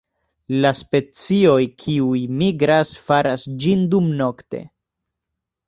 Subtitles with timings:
[0.63, 4.67] La specioj kiuj migras faras ĝin dumnokte.